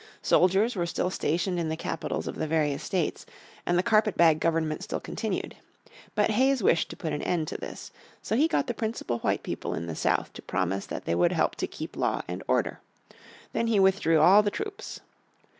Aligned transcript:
Soldiers 0.23 0.75
were 0.75 0.87
still 0.87 1.11
stationed 1.11 1.59
in 1.59 1.69
the 1.69 1.77
capitals 1.77 2.25
of 2.27 2.33
the 2.33 2.47
various 2.47 2.81
states, 2.81 3.23
and 3.67 3.77
the 3.77 3.83
carpet 3.83 4.17
bag 4.17 4.39
government 4.39 4.81
still 4.83 4.99
continued. 4.99 5.53
But 6.15 6.31
Hayes 6.31 6.63
wished 6.63 6.89
to 6.89 6.97
put 6.97 7.13
an 7.13 7.21
end 7.21 7.47
to 7.49 7.57
this. 7.59 7.91
So 8.19 8.35
he 8.35 8.47
got 8.47 8.65
the 8.65 8.73
principal 8.73 9.19
white 9.19 9.43
people 9.43 9.75
in 9.75 9.85
the 9.85 9.95
South 9.95 10.33
to 10.33 10.41
promise 10.41 10.87
that 10.87 11.05
they 11.05 11.13
would 11.13 11.33
help 11.33 11.53
to 11.57 11.67
keep 11.67 11.95
law 11.95 12.23
and 12.27 12.41
order. 12.47 12.79
Then 13.53 13.67
he 13.67 13.79
withdrew 13.79 14.19
all 14.19 14.41
the 14.41 14.49
troops. 14.49 15.01